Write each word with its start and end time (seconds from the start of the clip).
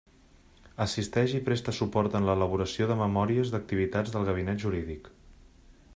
Assisteix 0.85 1.35
i 1.39 1.41
presta 1.49 1.75
suport 1.81 2.17
en 2.21 2.25
l'elaboració 2.29 2.89
de 2.93 2.97
memòries 3.05 3.53
d'activitats 3.57 4.17
del 4.17 4.29
Gabinet 4.31 4.65
Jurídic. 4.65 5.15